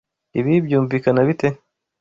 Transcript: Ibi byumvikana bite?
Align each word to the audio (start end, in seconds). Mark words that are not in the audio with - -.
Ibi 0.39 0.53
byumvikana 0.65 1.21
bite? 1.27 1.47